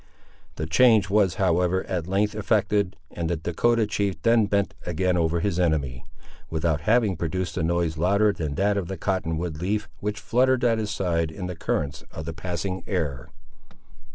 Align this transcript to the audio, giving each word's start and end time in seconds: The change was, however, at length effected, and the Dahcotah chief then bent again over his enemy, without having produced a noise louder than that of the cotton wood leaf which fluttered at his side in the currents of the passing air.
The 0.55 0.65
change 0.65 1.11
was, 1.11 1.35
however, 1.35 1.83
at 1.83 2.07
length 2.07 2.33
effected, 2.33 2.95
and 3.11 3.29
the 3.29 3.37
Dahcotah 3.37 3.85
chief 3.85 4.19
then 4.23 4.47
bent 4.47 4.73
again 4.83 5.15
over 5.15 5.41
his 5.41 5.59
enemy, 5.59 6.05
without 6.49 6.81
having 6.89 7.15
produced 7.15 7.55
a 7.55 7.61
noise 7.61 7.99
louder 7.99 8.33
than 8.33 8.55
that 8.55 8.77
of 8.77 8.87
the 8.87 8.97
cotton 8.97 9.37
wood 9.37 9.61
leaf 9.61 9.87
which 9.99 10.19
fluttered 10.19 10.63
at 10.63 10.79
his 10.79 10.89
side 10.89 11.29
in 11.29 11.45
the 11.45 11.55
currents 11.55 12.03
of 12.11 12.25
the 12.25 12.33
passing 12.33 12.81
air. 12.87 13.29